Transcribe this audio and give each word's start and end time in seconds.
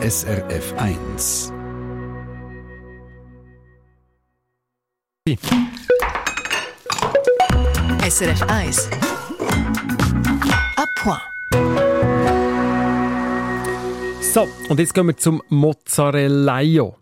SRF 0.00 0.74
1. 0.78 1.52
SRF 8.08 8.42
1. 8.42 8.90
A 10.76 10.84
point. 11.02 11.20
So, 14.22 14.46
und 14.68 14.78
jetzt 14.78 14.94
gehen 14.94 15.08
wir 15.08 15.16
zum 15.16 15.42
Mozzarellaio. 15.48 16.96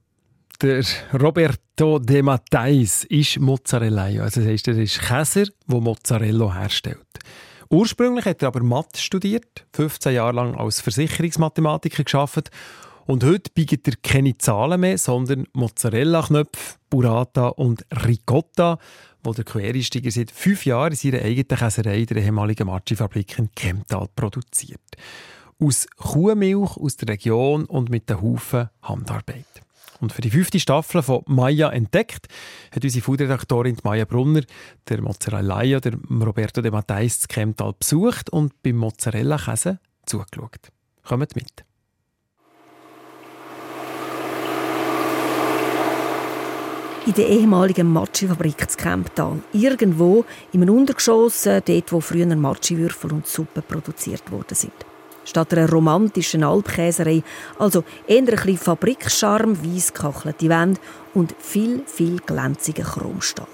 Der 0.62 0.82
Roberto 1.12 1.98
De 1.98 2.22
Matteis 2.22 3.04
ist 3.04 3.38
Mozzarellaio. 3.38 4.22
Also 4.22 4.40
das 4.40 4.48
heisst, 4.48 4.68
er 4.68 4.78
ist 4.78 5.02
Käser, 5.02 5.44
der 5.66 5.80
Mozzarella 5.82 6.54
herstellt. 6.54 7.04
Ursprünglich 7.68 8.24
hat 8.24 8.42
er 8.42 8.48
aber 8.48 8.62
Mathe 8.62 8.98
studiert, 8.98 9.66
15 9.74 10.14
Jahre 10.14 10.32
lang 10.32 10.54
als 10.54 10.80
Versicherungsmathematiker 10.80 12.04
geschafft 12.04 12.50
und 13.06 13.22
heute 13.24 13.50
bietet 13.54 13.86
er 13.86 13.94
keine 14.02 14.36
Zahlen 14.36 14.80
mehr, 14.80 14.98
sondern 14.98 15.46
Mozzarella-Knöpfe, 15.52 16.78
Burrata 16.90 17.48
und 17.48 17.86
Ricotta, 18.04 18.78
wo 19.22 19.32
der 19.32 19.44
Quereinsteiger 19.44 20.10
seit 20.10 20.30
fünf 20.30 20.66
Jahren 20.66 20.92
in 20.92 20.96
seiner 20.96 21.22
eigenen 21.22 21.58
Käserei 21.58 22.04
der 22.04 22.16
ehemaligen 22.18 22.66
Matschi-Fabrik 22.66 23.38
in 23.38 23.50
Kemptal 23.54 24.08
produziert. 24.14 24.80
Aus 25.58 25.86
Kuhmilch 25.96 26.76
aus 26.76 26.96
der 26.96 27.08
Region 27.08 27.64
und 27.64 27.90
mit 27.90 28.10
einem 28.10 28.22
Haufen 28.22 28.70
Handarbeit. 28.82 29.46
Und 30.00 30.12
für 30.12 30.20
die 30.20 30.30
fünfte 30.30 30.60
Staffel 30.60 31.00
von 31.00 31.22
Maya 31.26 31.70
entdeckt 31.70 32.26
hat 32.70 32.84
unsere 32.84 33.02
Foodredaktorin 33.02 33.78
Maya 33.82 34.04
Brunner 34.04 34.42
der 34.88 35.00
Mozzarella 35.00 35.80
der 35.80 35.94
Roberto 36.10 36.60
De 36.60 36.70
Matteis 36.70 37.26
Kemptal 37.28 37.72
besucht 37.78 38.30
und 38.30 38.62
beim 38.62 38.76
Mozzarella-Käse 38.76 39.78
zugeschaut. 40.04 40.70
Kommt 41.02 41.34
mit. 41.34 41.64
In 47.06 47.14
der 47.14 47.28
ehemaligen 47.28 47.92
Matschi-Fabrik 47.92 48.68
zu 48.68 48.76
Kemptal. 48.76 49.38
Irgendwo 49.52 50.24
im 50.52 50.68
Untergeschoss, 50.68 51.46
äh, 51.46 51.62
dort 51.64 51.92
wo 51.92 52.00
früher 52.00 52.26
Matschi-Würfel 52.34 53.12
und 53.12 53.28
Suppe 53.28 53.62
produziert 53.62 54.30
worden 54.32 54.56
sind. 54.56 54.72
Statt 55.24 55.54
einer 55.54 55.70
romantischen 55.70 56.42
Alpkäserei, 56.42 57.22
also 57.60 57.84
eher 58.08 58.18
ein 58.18 58.26
bisschen 58.26 58.58
Fabrikscharm, 58.58 59.56
weiss 59.64 59.94
gekachtelte 59.94 60.48
Wände 60.48 60.80
und 61.14 61.34
viel, 61.38 61.82
viel 61.86 62.18
glänziger 62.18 62.84
Chromstahl. 62.84 63.46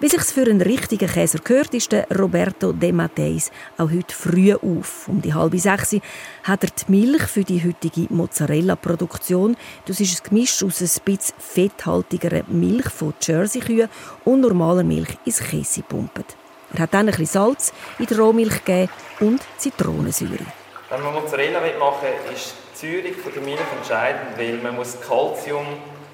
Wie 0.00 0.08
sich's 0.08 0.30
für 0.30 0.42
einen 0.42 0.62
richtigen 0.62 1.08
Käser 1.08 1.40
gehört, 1.40 1.74
ist 1.74 1.90
der 1.90 2.06
Roberto 2.16 2.72
De 2.72 2.92
Matteis 2.92 3.50
auch 3.78 3.90
heute 3.90 4.14
früh 4.14 4.54
auf. 4.54 5.08
Um 5.08 5.20
die 5.20 5.34
halbe 5.34 5.58
sechs 5.58 5.96
hat 6.44 6.62
er 6.62 6.70
die 6.70 6.84
Milch 6.92 7.24
für 7.24 7.42
die 7.42 7.60
heutige 7.64 8.06
Mozzarella-Produktion. 8.14 9.56
Das 9.86 9.98
ist 9.98 10.22
ein 10.22 10.28
Gemisch 10.28 10.62
aus 10.62 10.80
ein 10.80 11.02
bisschen 11.04 11.34
fetthaltigerer 11.38 12.44
Milch 12.46 12.88
von 12.90 13.12
Jersey-Kühen 13.20 13.88
und 14.24 14.42
normaler 14.42 14.84
Milch 14.84 15.18
ins 15.24 15.40
Käse 15.40 15.80
gepumpt. 15.80 16.36
Er 16.74 16.78
hat 16.78 16.94
dann 16.94 17.08
ein 17.08 17.16
bisschen 17.16 17.26
Salz 17.26 17.72
in 17.98 18.06
die 18.06 18.14
Rohmilch 18.14 18.64
gegeben 18.64 18.92
und 19.18 19.42
Zitronensäure. 19.56 20.46
Wenn 20.90 21.02
man 21.02 21.14
Mozzarella 21.14 21.58
machen 21.76 22.02
will, 22.02 22.34
ist 22.36 22.54
die 22.80 22.86
Säure 22.86 23.32
der 23.34 23.42
Milch 23.42 23.60
entscheidend, 23.76 24.38
weil 24.38 24.58
man 24.58 24.76
muss 24.76 24.96
Calcium 25.00 25.66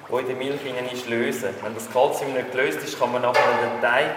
die 0.09 0.19
in 0.19 0.27
der 0.27 0.35
Milch 0.35 0.93
ist, 0.93 1.09
lösen. 1.09 1.49
Wenn 1.63 1.73
das 1.73 1.91
Kalzium 1.91 2.33
nicht 2.33 2.51
gelöst 2.51 2.79
ist, 2.83 2.99
kann 2.99 3.11
man 3.11 3.21
nachher 3.21 3.41
den 3.61 3.81
Teig 3.81 4.15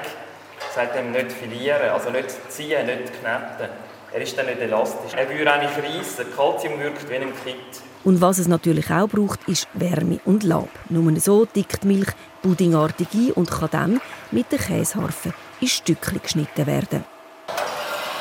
sagt 0.75 0.95
nicht 1.13 1.33
filieren, 1.33 1.91
also 1.91 2.11
nicht 2.11 2.31
ziehen, 2.51 2.87
nicht 2.87 3.13
kneten. 3.21 3.69
Er 4.13 4.21
ist 4.21 4.39
dann 4.39 4.47
nicht 4.47 4.61
elastisch. 4.61 5.13
Er 5.15 5.29
würde 5.29 5.53
eigentlich 5.53 5.77
reissen. 5.77 6.27
Kalzium 6.35 6.79
wirkt 6.81 7.09
wie 7.11 7.17
ein 7.17 7.33
Kit. 7.45 7.83
Und 8.05 8.21
was 8.21 8.39
es 8.39 8.49
natürlich 8.49 8.91
auch 8.91 9.09
braucht, 9.09 9.47
ist 9.49 9.69
Wärme 9.75 10.21
und 10.25 10.45
Lab. 10.45 10.69
Nur 10.89 11.15
so 11.21 11.45
dickt 11.45 11.83
die 11.83 11.89
Milch 11.89 12.09
puddingartig 12.43 13.09
ein 13.13 13.33
und 13.33 13.51
kann 13.51 13.69
dann 13.71 14.01
mit 14.31 14.51
der 14.51 14.59
Käseharfe 14.59 15.35
in 15.61 15.69
Stückchen 15.69 16.23
geschnitten 16.23 16.67
werden. 16.67 17.05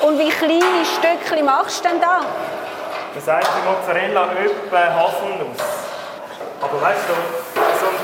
Und 0.02 0.20
wie 0.20 0.30
kleine 0.30 0.84
Stückchen 0.84 1.46
machst 1.46 1.86
du 1.86 1.90
denn 1.90 2.02
da? 2.02 2.22
Das 3.16 3.28
heißt 3.28 3.50
die 3.56 3.68
Mozzarella 3.68 4.34
etwa 4.34 4.78
Haselnuss. 4.78 5.64
Aber 6.60 6.82
weißt 6.82 7.08
du, 7.08 7.47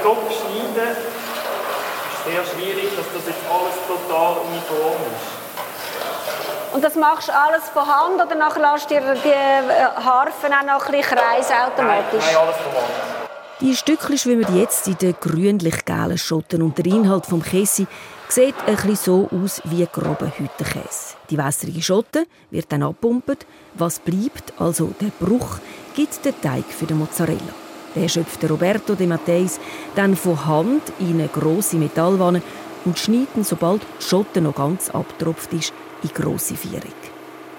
Stock 0.03 0.17
schneiden, 0.29 0.97
ist 0.97 2.25
sehr 2.25 2.43
schwierig, 2.43 2.89
dass 2.97 3.05
das 3.15 3.25
jetzt 3.25 3.39
alles 3.49 3.75
total 3.87 4.35
uniform 4.43 4.99
ist. 5.07 6.75
Und 6.75 6.83
das 6.83 6.95
machst 6.95 7.29
du 7.29 7.33
alles 7.33 7.69
von 7.69 7.87
Hand 7.87 8.15
oder 8.15 8.35
nachher 8.35 8.73
lässt 8.73 8.91
du 8.91 8.95
dir 8.95 9.15
die 9.23 9.29
äh, 9.29 10.03
Harfen 10.03 10.51
auch 10.51 10.65
noch 10.65 10.85
ein 10.85 10.91
bisschen 10.91 11.17
kreisen 11.17 11.55
automatisch? 11.55 12.19
Nein, 12.19 12.33
nein, 12.33 12.35
alles 12.35 12.57
von 12.57 12.73
Hand. 12.73 12.93
Die 13.61 13.75
Stückchen 13.77 14.17
schwimmen 14.17 14.59
jetzt 14.59 14.87
in 14.89 14.97
den 14.97 15.15
grünlich-gelben 15.21 16.17
Schotten 16.17 16.63
und 16.63 16.77
der 16.77 16.85
Inhalt 16.87 17.25
vom 17.25 17.41
Käse 17.41 17.87
sieht 18.27 18.55
ein 18.67 18.75
bisschen 18.75 18.95
so 18.97 19.29
aus 19.31 19.61
wie 19.63 19.87
grober 19.89 20.33
Hüttenkäse. 20.37 21.15
Die 21.29 21.37
wässrige 21.37 21.81
Schotte 21.81 22.25
wird 22.51 22.69
dann 22.73 22.83
abgepumpt. 22.83 23.45
Was 23.75 23.99
bleibt, 23.99 24.51
also 24.59 24.93
der 24.99 25.11
Bruch, 25.25 25.59
gibt 25.95 26.25
den 26.25 26.41
Teig 26.41 26.65
für 26.65 26.87
den 26.87 26.99
Mozzarella. 26.99 27.62
Der 27.95 28.07
schöpft 28.07 28.49
Roberto 28.49 28.95
De 28.95 29.07
Matteis 29.07 29.59
dann 29.95 30.15
von 30.15 30.45
Hand 30.45 30.81
in 30.99 31.19
eine 31.19 31.27
grosse 31.27 31.77
Metallwanne 31.77 32.41
und 32.85 32.97
schneidet 32.97 33.35
ihn, 33.35 33.43
sobald 33.43 33.81
die 33.81 34.03
Schotte 34.03 34.41
noch 34.41 34.55
ganz 34.55 34.89
abgetropft 34.89 35.53
ist, 35.53 35.73
in 36.01 36.09
grosse 36.09 36.55
Vierung. 36.55 36.93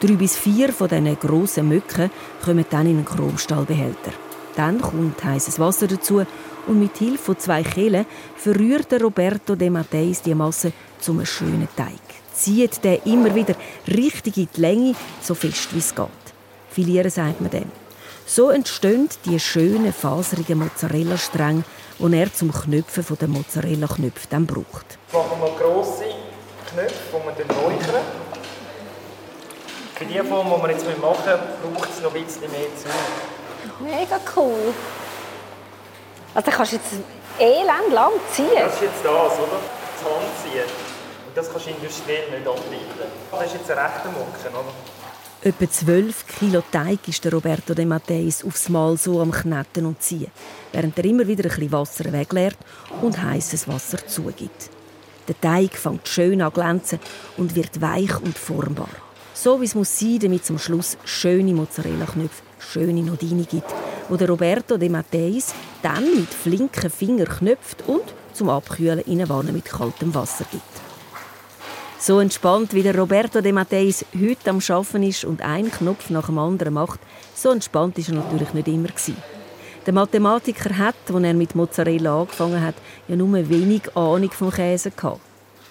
Drei 0.00 0.14
bis 0.14 0.36
vier 0.36 0.72
von 0.72 0.88
diesen 0.88 1.18
grossen 1.18 1.68
Mücken 1.68 2.10
kommen 2.44 2.64
dann 2.68 2.86
in 2.86 2.96
einen 2.96 3.04
Chromstahlbehälter. 3.04 4.12
Dann 4.56 4.80
kommt 4.80 5.24
heißes 5.24 5.58
Wasser 5.58 5.86
dazu 5.86 6.22
und 6.66 6.80
mit 6.80 6.96
Hilfe 6.98 7.18
von 7.18 7.38
zwei 7.38 7.62
Kehlen 7.62 8.06
verrührt 8.36 8.92
Roberto 9.00 9.54
De 9.54 9.70
Matteis 9.70 10.22
die 10.22 10.34
Masse 10.34 10.72
zu 11.00 11.12
einem 11.12 11.26
schönen 11.26 11.68
Teig. 11.76 12.00
Zieht 12.32 12.82
den 12.84 13.00
immer 13.04 13.34
wieder 13.34 13.54
richtig 13.88 14.36
in 14.36 14.48
die 14.54 14.60
Länge, 14.60 14.94
so 15.20 15.34
fest 15.34 15.68
wie 15.72 15.78
es 15.78 15.94
geht. 15.94 16.08
Filieren 16.70 17.10
sagt 17.10 17.40
man 17.40 17.50
dem. 17.50 17.83
So 18.26 18.50
entstehen 18.50 19.10
die 19.26 19.38
schönen, 19.38 19.92
faserigen 19.92 20.58
Mozzarella-Stränge, 20.58 21.62
die 21.98 22.16
er 22.18 22.32
zum 22.32 22.52
Knöpfen 22.52 23.04
der 23.20 23.28
Mozzarella-Knöpfe 23.28 24.26
dann 24.30 24.46
braucht. 24.46 24.98
Machen 25.12 25.40
wir 25.40 25.50
grosse 25.58 26.04
Knöpfe, 26.70 26.94
die 27.12 27.48
wir 27.48 27.56
räuchern. 27.56 28.02
Für 29.94 30.04
die 30.06 30.18
Form, 30.20 30.52
die 30.56 30.62
wir 30.62 30.70
jetzt 30.70 30.86
machen 31.00 31.38
braucht 31.62 31.90
es 31.90 32.00
noch 32.02 32.14
ein 32.14 32.24
bisschen 32.24 32.50
mehr 32.50 32.74
Zeit. 32.76 32.92
Mega 33.80 34.18
cool. 34.36 34.74
Also 36.34 36.50
kannst 36.50 36.72
du 36.72 36.76
jetzt 36.76 36.92
elend 37.38 37.92
lang 37.92 38.12
ziehen. 38.32 38.48
Das 38.58 38.74
ist 38.74 38.82
jetzt 38.82 39.04
das, 39.04 39.12
oder? 39.12 39.60
Das 39.60 40.10
Handziehen. 40.10 40.64
Und 41.26 41.36
das 41.36 41.50
kannst 41.52 41.66
du 41.66 41.70
industriell 41.70 42.30
nicht 42.30 42.48
anbieten. 42.48 43.12
Das 43.30 43.46
ist 43.46 43.52
jetzt 43.54 43.70
ein 43.70 43.78
rechter 43.78 44.10
Mucken, 44.10 44.48
oder? 44.48 45.03
Etwa 45.44 45.70
12 45.70 46.26
Kilo 46.26 46.62
Teig 46.72 47.06
ist 47.06 47.22
der 47.22 47.34
Roberto 47.34 47.74
De 47.74 47.84
Matteis 47.84 48.42
aufs 48.42 48.70
Mal 48.70 48.96
so 48.96 49.20
am 49.20 49.30
Knetten 49.30 49.84
und 49.84 50.00
Ziehen, 50.00 50.30
während 50.72 50.96
er 50.98 51.04
immer 51.04 51.28
wieder 51.28 51.50
ein 51.54 51.70
Wasser 51.70 52.10
wegleert 52.14 52.56
und 53.02 53.22
heißes 53.22 53.68
Wasser 53.68 53.98
zugibt. 54.06 54.70
Der 55.28 55.38
Teig 55.38 55.76
fängt 55.76 56.08
schön 56.08 56.40
an 56.40 56.50
glänzen 56.50 56.98
und 57.36 57.54
wird 57.54 57.82
weich 57.82 58.18
und 58.22 58.38
formbar. 58.38 58.88
So 59.34 59.60
wie 59.60 59.66
es 59.66 59.74
muss 59.74 59.98
sein, 59.98 60.18
damit 60.18 60.44
es 60.44 60.50
am 60.50 60.58
Schluss 60.58 60.96
schöne 61.04 61.52
Mozzarella-Knöpfe, 61.52 62.42
schöne 62.58 63.02
Nodini 63.02 63.44
gibt, 63.44 63.70
wo 64.08 64.16
der 64.16 64.30
Roberto 64.30 64.78
De 64.78 64.88
Matteis 64.88 65.52
dann 65.82 66.20
mit 66.20 66.32
flinken 66.32 66.88
Fingern 66.88 67.28
knöpft 67.28 67.86
und 67.86 68.14
zum 68.32 68.48
Abkühlen 68.48 69.00
in 69.00 69.20
eine 69.20 69.28
Wanne 69.28 69.52
mit 69.52 69.66
kaltem 69.66 70.14
Wasser 70.14 70.46
gibt. 70.50 70.83
So 71.98 72.20
entspannt 72.20 72.74
wie 72.74 72.82
der 72.82 72.98
Roberto 72.98 73.40
De 73.40 73.52
Matteis 73.52 74.04
heute 74.14 74.50
am 74.50 74.60
Schaffen 74.60 75.02
ist 75.02 75.24
und 75.24 75.40
einen 75.42 75.70
Knopf 75.70 76.10
nach 76.10 76.26
dem 76.26 76.38
anderen 76.38 76.74
macht, 76.74 77.00
so 77.34 77.50
entspannt 77.50 77.98
ist 77.98 78.08
er 78.08 78.16
natürlich 78.16 78.52
nicht 78.52 78.68
immer. 78.68 78.88
Der 79.86 79.92
Mathematiker 79.92 80.76
hat, 80.76 80.94
als 81.12 81.24
er 81.24 81.34
mit 81.34 81.54
Mozzarella 81.54 82.20
angefangen 82.20 82.62
hat, 82.62 82.74
ja 83.06 83.16
nur 83.16 83.48
wenig 83.48 83.96
Ahnung 83.96 84.30
vom 84.30 84.50
Käse 84.50 84.90
gehabt. 84.90 85.20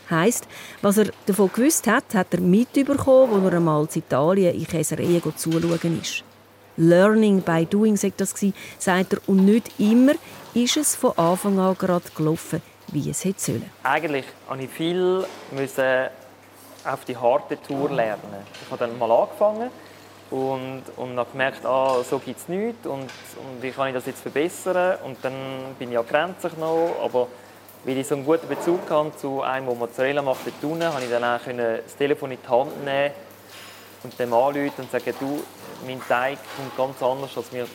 Heißt, 0.09 0.47
was 0.81 0.97
er 0.97 1.07
davon 1.25 1.49
gewusst 1.53 1.87
hat, 1.87 2.13
hat 2.13 2.33
er 2.33 2.41
mitbekommen, 2.41 3.33
als 3.33 3.51
er 3.51 3.57
einmal 3.57 3.87
in 3.91 3.99
Italien 3.99 4.55
in 4.55 4.67
Käsereien 4.67 5.21
zuschauen 5.35 6.01
ist. 6.01 6.23
Learning 6.77 7.41
by 7.41 7.65
doing, 7.65 7.95
sagt 7.97 8.21
das 8.21 8.33
sagt 8.79 9.13
er, 9.13 9.19
und 9.27 9.45
nicht 9.45 9.71
immer 9.79 10.13
ist 10.53 10.77
es 10.77 10.95
von 10.95 11.17
Anfang 11.17 11.59
an 11.59 11.75
gerade 11.77 12.09
gelaufen, 12.15 12.61
wie 12.93 13.09
es 13.09 13.23
hätte 13.25 13.41
sollen. 13.41 13.69
Eigentlich 13.83 14.25
musste 14.49 14.63
ich 14.63 14.69
viel 14.71 15.25
auf 16.85 17.05
die 17.05 17.15
harte 17.15 17.61
Tour 17.61 17.89
lernen. 17.89 18.45
Ich 18.61 18.71
habe 18.71 18.85
dann 18.85 18.97
mal 18.97 19.11
angefangen 19.11 19.69
und, 20.31 20.83
und 20.97 21.17
habe 21.17 21.31
gemerkt, 21.31 21.65
ah, 21.65 22.03
so 22.03 22.19
gibt 22.19 22.39
es 22.39 22.47
nichts 22.47 22.85
und, 22.85 23.01
und 23.03 23.61
wie 23.61 23.71
kann 23.71 23.87
ich 23.87 23.93
das 23.93 24.05
jetzt 24.05 24.21
verbessern. 24.21 24.97
Und 25.05 25.17
dann 25.21 25.33
bin 25.79 25.91
ich 25.91 25.97
an 25.97 26.07
Grenzen 26.07 26.51
genommen, 26.51 26.91
aber 27.03 27.27
weil 27.85 27.97
ich 27.97 28.07
so 28.07 28.15
einen 28.15 28.25
guten 28.25 28.47
Bezug 28.47 28.89
hatte 28.89 29.15
zu 29.17 29.41
einem, 29.41 29.67
der 29.67 29.75
Mozzarella 29.75 30.21
macht, 30.21 30.39
konnte 30.61 31.03
ich 31.03 31.09
dann 31.09 31.23
auch 31.23 31.39
das 31.45 31.95
Telefon 31.97 32.31
in 32.31 32.37
die 32.41 32.49
Hand 32.49 32.83
nehmen 32.83 33.13
und 34.03 34.19
dem 34.19 34.33
anrufen 34.33 34.73
und 34.77 34.91
sagen, 34.91 35.13
du, 35.19 35.43
mein 35.85 36.01
Teig 36.07 36.37
kommt 36.55 36.77
ganz 36.77 37.03
anders, 37.03 37.37
als 37.37 37.51
wir, 37.51 37.67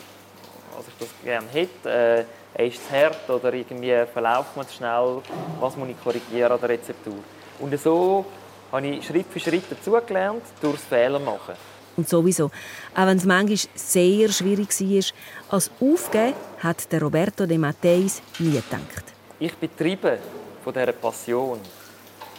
als 0.79 0.87
ich 0.87 0.93
das 0.99 1.09
gerne 1.23 1.47
hätte. 1.51 2.25
Äh, 2.57 2.67
ist 2.67 2.87
zu 2.87 2.93
hart 2.93 3.29
oder 3.29 3.53
irgendwie 3.53 3.93
verläuft 4.11 4.55
man 4.57 4.67
zu 4.67 4.75
schnell, 4.75 5.21
was 5.59 5.75
muss 5.75 5.89
ich 5.89 6.03
korrigieren 6.03 6.51
an 6.51 6.59
der 6.59 6.69
Rezeptur. 6.69 7.19
Und 7.59 7.79
so 7.79 8.25
habe 8.71 8.87
ich 8.87 9.05
Schritt 9.05 9.27
für 9.29 9.39
Schritt 9.39 9.63
dazugelernt, 9.69 10.43
durchs 10.61 10.83
Fehler 10.83 11.19
machen. 11.19 11.55
Und 11.95 12.07
sowieso, 12.07 12.45
auch 12.45 13.05
wenn 13.05 13.17
es 13.17 13.25
manchmal 13.25 13.57
sehr 13.75 14.29
schwierig 14.29 14.69
war, 14.69 15.55
als 15.55 15.69
Aufgeben 15.81 16.33
hat 16.59 16.91
der 16.91 17.01
Roberto 17.01 17.45
De 17.45 17.57
Matteis 17.57 18.21
nie 18.39 18.51
gedacht. 18.51 19.03
Ich 19.39 19.55
bin 19.55 19.69
getrieben 19.69 20.17
von 20.63 20.73
dieser 20.73 20.91
Passion. 20.93 21.59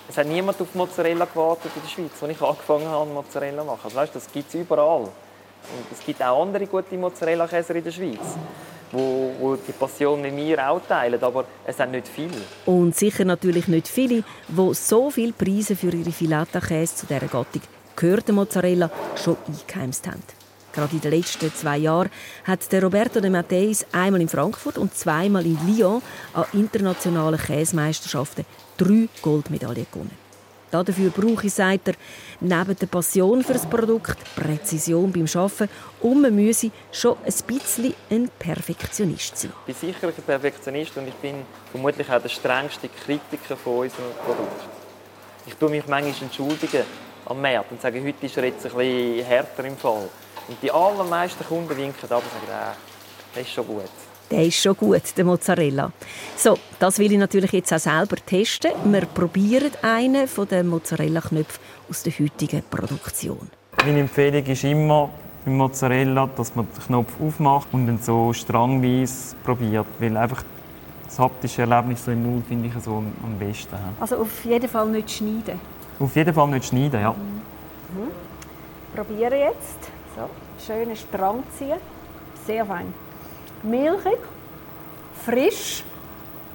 Es 0.09 0.17
hat 0.17 0.27
niemand 0.27 0.61
auf 0.61 0.75
Mozzarella 0.75 1.25
gewartet 1.25 1.71
in 1.77 1.83
der 1.83 1.89
Schweiz, 1.89 2.23
als 2.23 2.33
ich 2.33 2.41
angefangen 2.41 2.89
habe, 2.89 3.11
Mozzarella 3.11 3.63
zu 3.63 3.67
machen. 3.67 3.81
Also, 3.85 3.97
weißt, 3.97 4.17
das 4.17 4.33
gibt 4.33 4.49
es 4.49 4.55
überall. 4.55 5.09
Und 5.77 5.99
es 5.99 6.05
gibt 6.05 6.23
auch 6.23 6.43
andere 6.43 6.67
gute 6.67 6.97
Mozzarella-Käser 6.97 7.75
in 7.77 7.85
der 7.85 7.91
Schweiz, 7.91 8.19
wo, 8.93 9.33
wo 9.39 9.57
die 9.57 9.73
Passion 9.73 10.21
mit 10.21 10.35
mir 10.35 10.69
auch 10.69 10.81
teilen, 10.87 11.23
aber 11.23 11.45
es 11.65 11.77
sind 11.77 11.93
nicht 11.93 12.09
viele. 12.09 12.43
Und 12.67 12.97
sicher 12.97 13.25
natürlich 13.25 13.69
nicht 13.69 13.89
viele, 13.89 14.25
die 14.49 14.75
so 14.75 15.11
viele 15.11 15.33
Preise 15.33 15.77
für 15.77 15.93
ihre 15.93 16.13
Filata-Käse 16.13 16.97
zu 16.97 17.07
dieser 17.07 17.29
Gattung 17.29 17.63
gehörten 17.97 18.35
Mozzarella 18.35 18.91
schon 19.23 19.37
eingeheimst 19.47 20.07
haben. 20.07 20.23
Gerade 20.73 20.95
in 20.95 21.01
den 21.01 21.11
letzten 21.11 21.53
zwei 21.53 21.79
Jahren 21.79 22.11
hat 22.45 22.71
der 22.73 22.83
Roberto 22.83 23.21
de 23.21 23.29
Matteis 23.29 23.85
einmal 23.93 24.21
in 24.21 24.29
Frankfurt 24.29 24.79
und 24.79 24.95
zweimal 24.95 25.45
in 25.45 25.59
Lyon 25.67 26.01
an 26.33 26.45
internationalen 26.53 27.39
Käsemeisterschaften 27.39 28.47
drei 28.77 29.09
Goldmedaillen 29.21 29.87
gewonnen. 29.91 30.30
Dafür 30.71 31.11
brauche 31.11 31.47
ich, 31.47 31.53
sagt 31.53 31.89
er, 31.89 31.95
neben 32.41 32.77
der 32.77 32.87
Passion 32.87 33.43
für 33.43 33.55
das 33.55 33.67
Produkt, 33.67 34.17
Präzision 34.37 35.13
beim 35.13 35.27
Arbeiten 35.35 35.69
und 36.01 36.21
man 36.23 36.35
müsse 36.35 36.71
schon 36.93 37.17
ein 37.25 37.35
bisschen 37.47 37.95
ein 38.09 38.31
Perfektionist 38.39 39.37
sein. 39.37 39.53
Ich 39.67 39.77
bin 39.77 39.93
sicher 39.93 40.09
ein 40.09 40.15
Perfektionist 40.15 40.97
und 40.97 41.09
ich 41.09 41.15
bin 41.15 41.43
vermutlich 41.71 42.09
auch 42.11 42.23
der 42.23 42.29
strengste 42.29 42.89
Kritiker 42.89 43.57
von 43.57 43.79
unserem 43.79 44.13
Produkt. 44.25 44.63
Ich 45.47 45.55
tue 45.55 45.71
mich 45.71 45.87
manchmal 45.87 46.15
entschuldigen 46.23 46.85
am 47.27 47.41
Markt 47.41 47.71
und 47.73 47.81
sage, 47.81 48.03
heute 48.03 48.27
ist 48.27 48.37
er 48.37 48.45
jetzt 48.45 48.65
ein 48.67 48.73
bisschen 48.73 49.25
härter 49.25 49.65
im 49.65 49.77
Fall. 49.77 50.09
Und 50.49 50.63
die 50.63 50.71
allermeisten 50.71 51.45
Kunden 51.45 51.77
winken 51.77 52.11
ab 52.11 52.23
und 52.23 52.49
sagen, 52.49 52.49
äh, 52.49 52.75
das 53.35 53.43
ist 53.43 53.53
schon 53.53 53.67
gut. 53.67 54.10
Der 54.31 54.47
ist 54.47 54.63
schon 54.63 54.77
gut, 54.77 55.03
der 55.17 55.25
Mozzarella. 55.25 55.91
So, 56.37 56.57
das 56.79 56.99
will 57.01 57.11
ich 57.11 57.19
natürlich 57.19 57.51
jetzt 57.51 57.73
auch 57.73 57.79
selber 57.79 58.17
testen. 58.17 58.71
Wir 58.85 59.07
probieren 59.07 59.73
einen 59.83 60.29
von 60.29 60.47
den 60.47 60.69
Mozzarella-Knöpfen 60.69 61.61
aus 61.89 62.05
der 62.05 62.13
heutigen 62.13 62.63
Produktion. 62.71 63.51
Meine 63.85 64.01
Empfehlung 64.01 64.45
ist 64.47 64.63
immer 64.63 65.11
beim 65.45 65.57
Mozzarella, 65.57 66.29
dass 66.37 66.55
man 66.55 66.67
den 66.67 66.83
Knopf 66.85 67.13
aufmacht 67.21 67.69
und 67.73 67.89
dann 67.89 67.99
so 67.99 68.33
strangweise 68.33 69.35
probiert, 69.43 69.87
weil 69.99 70.17
einfach 70.17 70.45
das 71.05 71.19
haptische 71.19 71.63
Erlebnis 71.63 72.05
so 72.05 72.13
im 72.13 72.23
Mund 72.23 72.47
finde 72.47 72.69
ich 72.69 72.85
so 72.85 72.99
am 72.99 73.39
besten. 73.39 73.77
Also 73.99 74.19
auf 74.19 74.45
jeden 74.45 74.69
Fall 74.69 74.89
nicht 74.91 75.11
schneiden. 75.11 75.61
Auf 75.99 76.15
jeden 76.15 76.33
Fall 76.33 76.49
nicht 76.49 76.67
schneiden, 76.67 77.01
ja. 77.01 77.11
Mhm. 77.11 78.11
Probiere 78.95 79.41
jetzt. 79.41 79.91
So, 80.15 80.31
schönen 80.65 80.95
Strang 80.95 81.43
ziehen. 81.59 81.79
Sehr 82.47 82.65
fein. 82.65 82.95
Milchig, 83.63 84.19
frisch. 85.25 85.83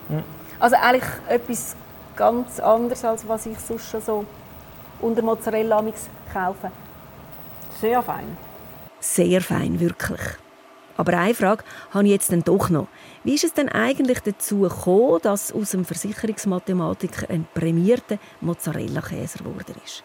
Mhm. 0.10 0.24
Also 0.60 0.76
eigentlich 0.78 1.10
etwas 1.28 1.76
ganz 2.16 2.60
anderes, 2.60 3.04
als 3.04 3.28
was 3.28 3.46
ich 3.46 3.60
sonst 3.60 3.90
schon 3.90 4.02
so 4.02 4.26
unter 5.02 5.22
Mozzarella 5.22 5.84
kaufe. 6.34 6.72
Sehr 7.80 8.02
fein. 8.02 8.38
Sehr 9.00 9.42
fein, 9.42 9.80
wirklich. 9.80 10.22
Aber 10.98 11.18
eine 11.18 11.34
Frage 11.34 11.64
habe 11.92 12.06
ich 12.06 12.12
jetzt 12.12 12.32
dann 12.32 12.44
doch 12.44 12.70
noch. 12.70 12.88
Wie 13.24 13.36
ist 13.36 13.44
es 13.44 13.54
denn 13.54 13.68
eigentlich 13.68 14.22
dazu 14.22 14.62
gekommen, 14.62 15.20
dass 15.22 15.52
aus 15.52 15.72
dem 15.72 15.84
Versicherungsmathematiker 15.84 17.30
ein 17.30 17.46
prämierter 17.54 18.18
Mozzarella-Käser 18.40 19.40
geworden 19.40 19.76
ist? 19.84 20.04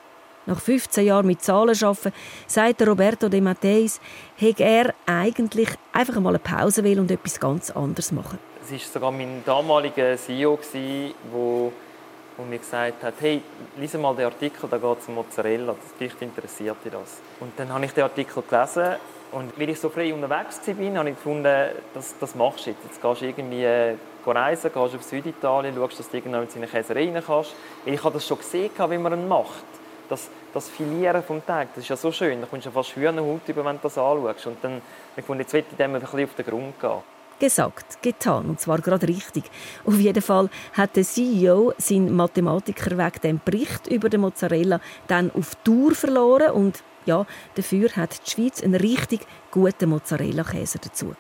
Nach 0.50 0.61
15 0.61 1.06
Jahren 1.06 1.29
mit 1.29 1.43
Zahlen 1.43 1.76
arbeiten, 1.81 2.12
sagt 2.49 2.82
Roberto 2.82 3.29
De 3.29 3.41
Matteis, 3.41 4.00
hätte 4.37 4.64
er 4.64 4.94
eigentlich 5.06 5.69
einfach 5.93 6.19
mal 6.19 6.31
eine 6.31 6.41
Pause 6.41 6.82
will 6.82 6.99
und 6.99 7.08
etwas 7.08 7.38
ganz 7.38 7.70
anderes 7.70 8.11
machen. 8.11 8.41
Es 8.64 8.73
war 8.73 8.79
sogar 8.79 9.12
mein 9.12 9.44
damaliger 9.47 10.17
CEO, 10.17 10.58
der 10.73 12.44
mir 12.44 12.58
gesagt 12.58 13.00
hat, 13.05 13.14
hey, 13.20 13.43
lies 13.76 13.94
mal 13.94 14.17
den 14.17 14.25
Artikel, 14.25 14.69
da 14.69 14.76
geht 14.76 14.99
es 15.00 15.06
um 15.06 15.14
Mozzarella, 15.14 15.76
vielleicht 15.97 16.20
interessiert 16.20 16.85
dich 16.85 16.93
das. 16.93 17.19
Und 17.38 17.53
dann 17.56 17.73
habe 17.73 17.85
ich 17.85 17.93
den 17.93 18.03
Artikel 18.03 18.43
gelesen 18.43 18.96
und 19.31 19.56
weil 19.56 19.69
ich 19.69 19.79
so 19.79 19.88
frei 19.88 20.12
unterwegs 20.12 20.61
war, 20.67 20.96
habe 20.96 21.11
ich 21.11 21.14
gefunden, 21.14 21.69
das, 21.94 22.17
das 22.19 22.35
machst 22.35 22.67
du 22.67 22.70
jetzt. 22.70 22.82
Jetzt 22.82 23.00
gehst 23.00 23.20
du 23.20 23.25
irgendwie 23.25 23.62
äh, 23.62 23.94
reisen, 24.26 24.73
gehst 24.73 24.94
auf 24.96 25.03
Süditalien, 25.05 25.76
schaust, 25.76 26.00
dass 26.00 26.11
du 26.11 26.17
irgendwann 26.17 26.41
mit 26.41 26.50
seinen 26.50 26.69
Käse 26.69 26.96
rein 26.96 27.23
kannst. 27.25 27.55
Ich 27.85 28.03
habe 28.03 28.14
das 28.14 28.26
schon 28.26 28.38
gesehen, 28.38 28.73
wie 28.88 28.99
man 28.99 29.12
ihn 29.12 29.29
macht. 29.29 29.80
Das, 30.10 30.28
das 30.52 30.68
Filieren 30.68 31.22
vom 31.22 31.44
Tag, 31.46 31.68
das 31.74 31.84
ist 31.84 31.88
ja 31.88 31.96
so 31.96 32.12
schön. 32.12 32.40
Da 32.40 32.46
kommst 32.46 32.66
du 32.66 32.70
fast 32.70 32.94
Hühnerhaut 32.96 33.48
über, 33.48 33.64
wenn 33.64 33.76
du 33.76 33.82
das 33.84 33.96
anschaust. 33.96 34.46
Und 34.46 34.58
dann 34.60 34.82
ich 35.12 35.16
gefunden, 35.16 35.40
jetzt 35.42 35.52
will 35.54 35.64
ich 35.70 35.76
dem 35.76 35.94
ein 35.94 36.00
bisschen 36.00 36.24
auf 36.24 36.34
den 36.34 36.46
Grund 36.46 36.80
gehen. 36.80 36.98
Gesagt, 37.38 38.02
getan, 38.02 38.50
und 38.50 38.60
zwar 38.60 38.80
gerade 38.80 39.08
richtig. 39.08 39.44
Auf 39.86 39.94
jeden 39.94 40.20
Fall 40.20 40.50
hat 40.74 40.96
der 40.96 41.04
CEO 41.04 41.72
seinen 41.78 42.14
Mathematiker 42.14 42.90
wegen 42.98 43.20
dem 43.22 43.40
Bericht 43.42 43.86
über 43.86 44.10
den 44.10 44.20
Mozzarella 44.20 44.78
dann 45.06 45.30
auf 45.30 45.54
Tour 45.64 45.94
verloren 45.94 46.50
und 46.50 46.82
ja, 47.06 47.24
dafür 47.54 47.88
hat 47.96 48.20
die 48.26 48.30
Schweiz 48.30 48.62
einen 48.62 48.74
richtig 48.74 49.20
guten 49.50 49.88
Mozzarella-Käse 49.88 50.80
dazu 50.82 51.14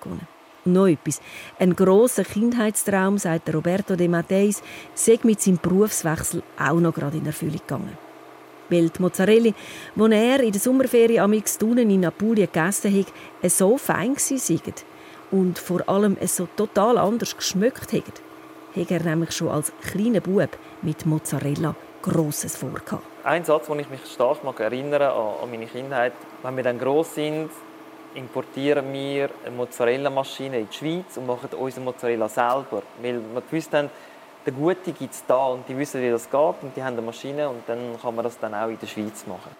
noch 0.64 0.88
etwas. 0.88 1.20
Ein 1.58 1.74
grosser 1.74 2.24
Kindheitstraum, 2.24 3.18
sagt 3.18 3.52
Roberto 3.52 3.96
De 3.96 4.08
Matteis, 4.08 4.62
sei 4.94 5.18
mit 5.22 5.40
seinem 5.40 5.58
Berufswechsel 5.58 6.42
auch 6.58 6.80
noch 6.80 6.94
gerade 6.94 7.18
in 7.18 7.26
Erfüllung 7.26 7.58
gegangen. 7.58 8.09
Weil 8.70 8.88
die 8.88 9.02
Mozzarella, 9.02 9.50
die 9.96 10.12
er 10.12 10.40
in 10.40 10.52
der 10.52 10.60
Sommerferien 10.60 11.22
am 11.22 11.44
Tunen 11.58 11.90
in 11.90 12.04
Apulien 12.04 12.48
gegessen 12.52 12.96
hat, 12.98 13.50
so 13.50 13.76
fein 13.76 14.16
waren 14.16 14.74
und 15.30 15.58
vor 15.58 15.88
allem 15.88 16.16
so 16.22 16.48
total 16.56 16.98
anders 16.98 17.36
geschmeckt 17.36 17.92
haben, 17.92 18.02
hat 18.76 18.90
er 18.90 19.02
nämlich 19.02 19.32
schon 19.32 19.48
als 19.48 19.72
kleiner 19.82 20.20
Bub 20.20 20.50
mit 20.82 21.04
Mozzarella 21.04 21.74
Grosses 22.02 22.56
vorgehabt. 22.56 23.04
Ein 23.24 23.44
Satz, 23.44 23.66
den 23.66 23.80
ich 23.80 23.90
mich 23.90 24.00
stark 24.06 24.42
mag 24.44 24.60
an 24.60 25.50
meine 25.50 25.66
Kindheit, 25.66 26.14
wenn 26.42 26.56
wir 26.56 26.64
dann 26.64 26.78
gross 26.78 27.14
sind, 27.14 27.50
importieren 28.14 28.92
wir 28.92 29.30
eine 29.44 29.54
Mozzarella-Maschine 29.56 30.60
in 30.60 30.68
die 30.68 30.76
Schweiz 30.76 31.16
und 31.16 31.26
machen 31.26 31.50
unsere 31.58 31.84
Mozzarella 31.84 32.28
selber. 32.28 32.82
Weil 33.02 33.20
wir 33.32 33.42
gewusst 33.42 33.72
haben, 33.72 33.90
der 34.44 34.52
Gute 34.52 34.92
gibt 34.92 35.12
es 35.14 35.24
da 35.26 35.46
und 35.46 35.68
die 35.68 35.76
wissen, 35.76 36.00
wie 36.02 36.10
das 36.10 36.30
geht 36.30 36.62
und 36.62 36.76
die 36.76 36.82
haben 36.82 36.94
eine 36.94 37.02
Maschine 37.02 37.48
und 37.48 37.62
dann 37.66 38.00
kann 38.00 38.14
man 38.14 38.24
das 38.24 38.38
dann 38.38 38.54
auch 38.54 38.68
in 38.68 38.78
der 38.78 38.86
Schweiz 38.86 39.26
machen. 39.26 39.50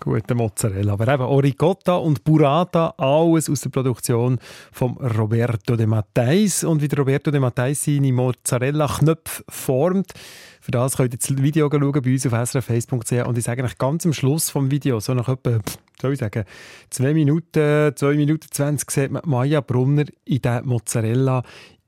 Gute 0.00 0.34
Mozzarella. 0.34 0.94
Aber 0.94 1.06
eben 1.06 1.22
Oricotta 1.22 1.94
und 1.94 2.24
Burrata, 2.24 2.94
alles 2.96 3.48
aus 3.48 3.60
der 3.60 3.70
Produktion 3.70 4.38
von 4.72 4.96
Roberto 4.96 5.76
de 5.76 5.86
Matteis. 5.86 6.64
Und 6.64 6.82
wie 6.82 6.92
Roberto 6.92 7.30
de 7.30 7.38
Matteis 7.38 7.84
seine 7.84 8.12
Mozzarella-Knöpfe 8.12 9.44
formt, 9.48 10.12
für 10.60 10.72
das 10.72 10.96
könnt 10.96 11.14
ihr 11.14 11.18
das 11.18 11.42
Video 11.42 11.68
schauen 11.70 12.02
bei 12.02 12.12
uns 12.12 12.26
auf 12.26 12.48
srf.ch. 12.48 13.26
Und 13.26 13.38
ich 13.38 13.44
sage 13.44 13.62
eigentlich 13.62 13.78
ganz 13.78 14.04
am 14.04 14.12
Schluss 14.12 14.50
vom 14.50 14.72
Video, 14.72 14.98
so 14.98 15.14
nach 15.14 15.28
etwa, 15.28 15.60
soll 16.00 16.14
ich 16.14 16.18
sagen, 16.18 16.44
zwei 16.90 17.14
Minuten, 17.14 17.92
zwei 17.94 18.14
Minuten 18.14 18.48
zwanzig, 18.50 18.90
sieht 18.90 19.12
man 19.12 19.22
Maya 19.24 19.60
Brunner 19.60 20.06
in 20.24 20.42
den 20.42 20.66
Mozzarella 20.66 21.44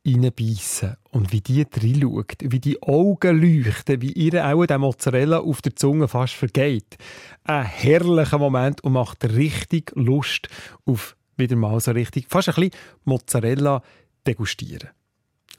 reinbeissen 0.06 0.96
und 1.10 1.32
wie 1.32 1.40
die 1.40 1.62
reinschaut, 1.62 2.36
wie 2.40 2.60
die 2.60 2.82
Augen 2.82 3.40
leuchten, 3.40 4.02
wie 4.02 4.12
ihr 4.12 4.46
auch 4.46 4.66
der 4.66 4.78
Mozzarella 4.78 5.38
auf 5.38 5.62
der 5.62 5.76
Zunge 5.76 6.08
fast 6.08 6.34
vergeht. 6.34 6.96
Ein 7.44 7.64
herrlicher 7.64 8.38
Moment 8.38 8.82
und 8.82 8.92
macht 8.92 9.24
richtig 9.24 9.92
Lust 9.94 10.48
auf 10.84 11.16
wieder 11.36 11.56
mal 11.56 11.80
so 11.80 11.90
richtig, 11.90 12.26
fast 12.28 12.48
ein 12.48 12.54
bisschen 12.54 12.70
Mozzarella 13.04 13.82
degustieren. 14.26 14.90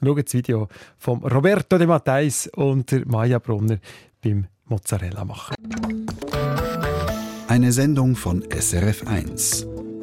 Schaut 0.02 0.24
das 0.26 0.34
Video 0.34 0.68
von 0.98 1.22
Roberto 1.22 1.78
de 1.78 1.86
Matteis 1.86 2.50
und 2.54 3.06
Maya 3.06 3.38
Brunner 3.38 3.78
beim 4.22 4.46
Mozzarella 4.66 5.24
machen. 5.24 5.54
Eine 7.48 7.72
Sendung 7.72 8.16
von 8.16 8.42
SRF1. 8.44 9.75